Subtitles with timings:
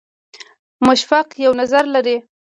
[0.87, 2.17] مشفق یو نظر لري.